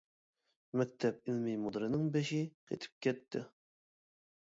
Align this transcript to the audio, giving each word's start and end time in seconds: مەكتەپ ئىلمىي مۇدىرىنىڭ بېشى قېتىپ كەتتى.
مەكتەپ 0.81 1.19
ئىلمىي 1.29 1.61
مۇدىرىنىڭ 1.67 2.09
بېشى 2.17 2.43
قېتىپ 2.73 3.01
كەتتى. 3.09 3.47